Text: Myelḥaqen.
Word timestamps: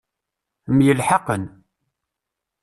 Myelḥaqen. 0.75 1.43